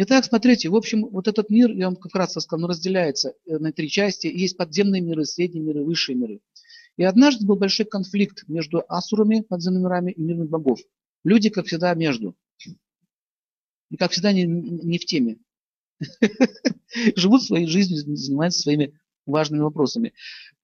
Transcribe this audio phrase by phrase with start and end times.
[0.00, 3.58] Итак, смотрите, в общем, вот этот мир, я вам как раз сказал, он разделяется э,
[3.58, 4.28] на три части.
[4.28, 6.40] Есть подземные миры, средние миры, высшие миры.
[6.96, 10.78] И однажды был большой конфликт между асурами, подземными мирами и мирами богов.
[11.24, 12.36] Люди, как всегда, между.
[13.90, 15.38] И, как всегда, не, не в теме.
[17.16, 18.96] Живут своей жизнью, занимаются своими
[19.26, 20.12] важными вопросами.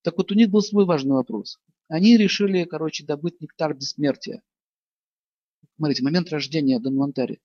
[0.01, 1.59] Так вот, у них был свой важный вопрос.
[1.89, 4.41] Они решили, короче, добыть нектар бессмертия.
[5.75, 7.41] Смотрите, момент рождения Данвантари.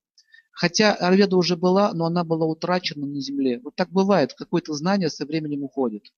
[0.61, 3.60] Хотя Арведа уже была, но она была утрачена на земле.
[3.60, 6.12] Вот так бывает, какое-то знание со временем уходит.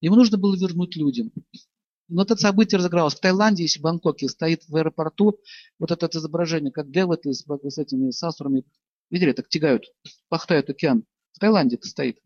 [0.00, 1.30] Ему нужно было вернуть людям.
[2.08, 3.14] Но это событие разыгралось.
[3.14, 5.38] В Таиланде, если в Бангкоке стоит в аэропорту
[5.78, 8.64] вот это изображение, как девоты с, с этими сасурами,
[9.10, 9.84] видели, так тягают,
[10.30, 11.04] пахтают океан.
[11.32, 12.18] В Таиланде это стоит.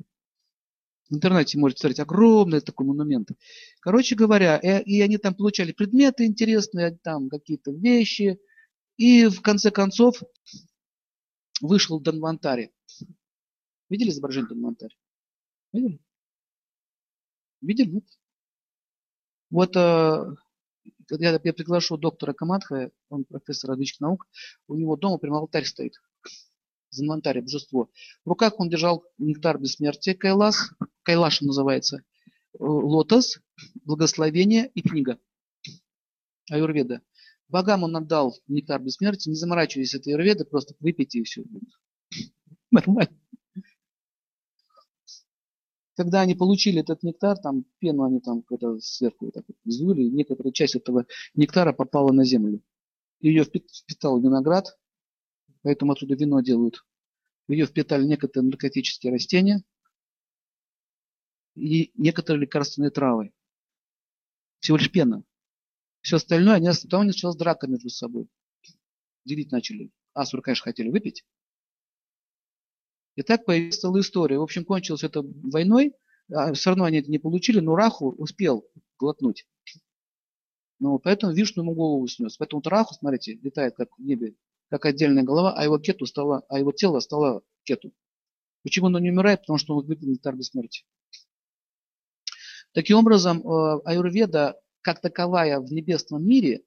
[1.09, 3.31] В интернете можете посмотреть, огромный такой монумент.
[3.81, 8.39] Короче говоря, и, э, и они там получали предметы интересные, там какие-то вещи,
[9.01, 10.23] и в конце концов
[11.63, 12.71] вышел Данвантари.
[13.89, 14.95] Видели изображение Данвантари?
[15.73, 16.01] Видели?
[17.63, 17.91] Видели?
[17.93, 18.05] Нет?
[19.49, 20.37] Вот э,
[21.19, 24.29] я, я приглашу доктора Камадха, он профессор различных наук,
[24.69, 25.95] у него дома прямо алтарь стоит.
[26.91, 27.91] Занвантарь, божество.
[28.27, 30.73] В руках он держал нектар бессмертия, Кайлас,
[31.05, 32.03] Кайлаш называется, э,
[32.59, 33.41] лотос,
[33.83, 35.19] благословение и книга.
[36.51, 37.01] Аюрведа.
[37.51, 41.43] Богам он отдал нектар бессмертия, не заморачиваясь этой аюрведы, просто выпейте и все.
[42.71, 43.19] Нормально.
[45.97, 50.53] Когда они получили этот нектар, там пену они там это сверху так вот взвыли, некоторая
[50.53, 52.63] часть этого нектара попала на землю.
[53.19, 54.79] Ее впитал виноград,
[55.63, 56.87] поэтому оттуда вино делают.
[57.49, 59.63] Ее впитали некоторые наркотические растения
[61.57, 63.33] и некоторые лекарственные травы.
[64.61, 65.25] Всего лишь пена.
[66.01, 68.29] Все остальное, они, потом началась драка между собой.
[69.25, 69.91] Делить начали.
[70.15, 71.25] Асур, конечно, хотели выпить.
[73.17, 74.39] И так появилась история.
[74.39, 75.95] В общем, кончилось это войной.
[76.33, 78.65] А все равно они это не получили, но Раху успел
[78.99, 79.47] глотнуть.
[80.79, 82.37] Ну, поэтому Вишну ему голову снес.
[82.37, 84.35] Поэтому Раху, смотрите, летает как в небе,
[84.71, 87.93] как отдельная голова, а его кету стало, а его тело стало кету.
[88.63, 89.41] Почему он не умирает?
[89.41, 90.87] Потому что он выпил нектар бессмертия.
[92.73, 96.65] Таким образом, э, аюрведа как таковая в небесном мире,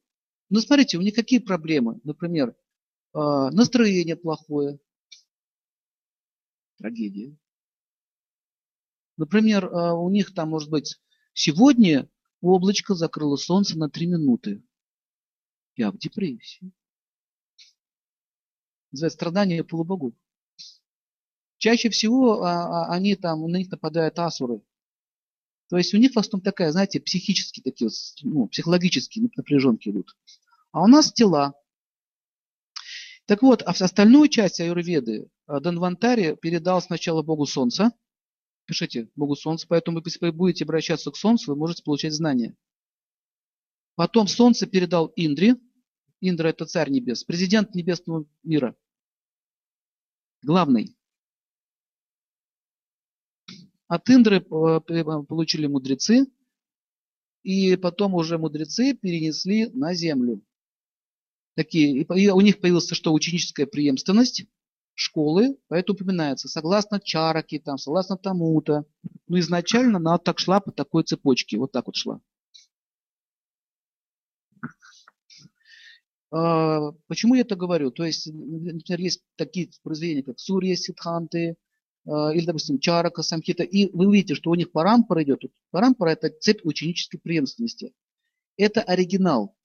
[0.49, 1.99] ну, смотрите, у них какие проблемы?
[2.03, 2.55] Например, э,
[3.13, 4.79] настроение плохое,
[6.77, 7.35] трагедия.
[9.17, 10.99] Например, э, у них там, может быть,
[11.33, 12.09] сегодня
[12.41, 14.63] облачко закрыло солнце на 3 минуты.
[15.75, 16.71] Я в депрессии.
[18.91, 20.13] За страдания полубогов.
[21.57, 24.61] Чаще всего а, а, они там, на них нападают асуры.
[25.73, 27.89] То есть у них в основном такая, знаете, психические такие,
[28.21, 30.15] ну, психологические напряженки идут.
[30.71, 31.55] А у нас тела.
[33.25, 37.91] Так вот, а остальную часть аюрведы э, Данвантари передал сначала Богу Солнца.
[38.65, 42.55] Пишите Богу Солнца, поэтому если вы будете обращаться к Солнцу, вы можете получать знания.
[43.95, 45.55] Потом Солнце передал Индре.
[46.21, 48.75] Индра– это царь небес, президент небесного мира.
[50.43, 50.95] Главный.
[53.87, 54.43] От Индры э,
[55.27, 56.25] получили мудрецы,
[57.43, 60.41] и потом уже мудрецы перенесли на землю.
[61.55, 64.45] Такие, и у них появилась что, ученическая преемственность
[64.95, 68.85] школы, поэтому упоминается, согласно чараки, там, согласно тому-то.
[69.27, 72.21] Но изначально она так шла по такой цепочке, вот так вот шла.
[76.31, 77.91] А, почему я это говорю?
[77.91, 81.55] То есть, например, есть такие произведения, как Сурья Сидханты, Э,
[82.05, 85.43] или, допустим, чарака, самхита, и вы увидите, что у них парампара идет.
[85.71, 87.93] Парампара– это цепь ученической преемственности.
[88.57, 89.55] Это оригинал.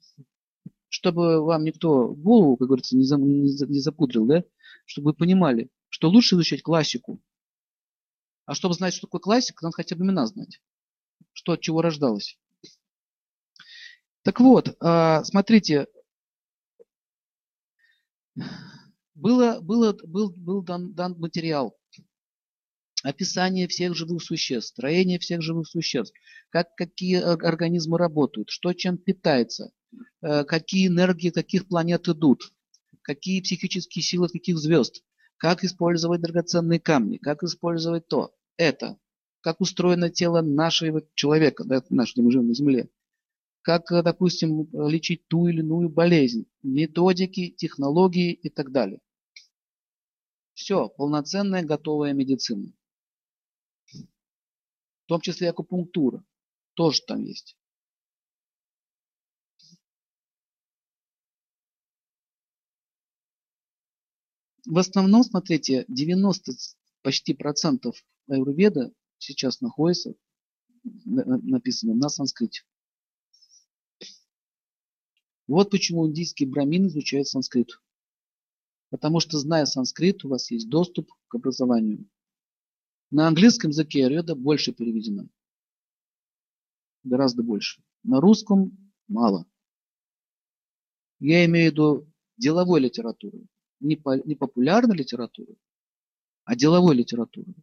[0.88, 4.44] Чтобы вам никто голову, как говорится, не, зам, не запудрил, да?
[4.86, 7.20] чтобы вы понимали, что лучше изучать классику.
[8.46, 10.62] А чтобы знать, что такое классика, надо хотя бы имена знать.
[11.32, 12.38] Что от чего рождалось.
[14.22, 15.86] Так вот, э, смотрите,
[19.14, 21.77] было, было, был, был дан, дан материал
[23.04, 26.14] описание всех живых существ, строение всех живых существ,
[26.50, 29.72] как какие организмы работают, что чем питается,
[30.22, 32.52] э, какие энергии каких планет идут,
[33.02, 35.02] какие психические силы каких звезд,
[35.36, 38.98] как использовать драгоценные камни, как использовать то, это,
[39.40, 42.88] как устроено тело нашего человека, да, нашего мы живем на Земле,
[43.62, 49.00] как, допустим, лечить ту или иную болезнь, методики, технологии и так далее.
[50.54, 52.72] Все, полноценная готовая медицина
[55.08, 56.24] том числе акупунктура,
[56.74, 57.56] тоже там есть.
[64.68, 66.52] в основном, смотрите, 90
[67.02, 70.14] почти процентов аюрведа сейчас находится,
[70.84, 72.62] написано на санскрите.
[75.46, 77.80] Вот почему индийский брамин изучает санскрит.
[78.90, 82.06] Потому что, зная санскрит, у вас есть доступ к образованию.
[83.10, 85.28] На английском языке аюрведа больше переведено.
[87.04, 87.82] Гораздо больше.
[88.02, 89.46] На русском мало.
[91.20, 93.46] Я имею в виду деловой литературы.
[93.80, 95.56] Не, по, не популярной литературы,
[96.44, 97.54] а деловой литературы.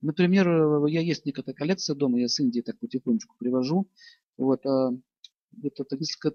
[0.00, 3.88] Например, я есть некая коллекция дома, я с Индии так потихонечку привожу.
[4.36, 4.92] Вот, а,
[5.62, 5.84] это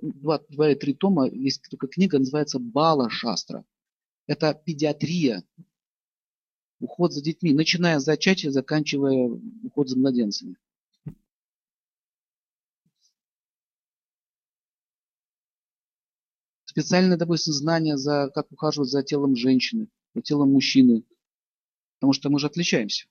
[0.01, 3.65] два, два или три тома, есть только книга, называется Бала Шастра.
[4.27, 5.43] Это педиатрия,
[6.79, 10.57] уход за детьми, начиная с зачатия, заканчивая уход за младенцами.
[16.65, 21.03] Специальное, допустим, знание, за, как ухаживать за телом женщины, за телом мужчины.
[21.95, 23.07] Потому что мы же отличаемся.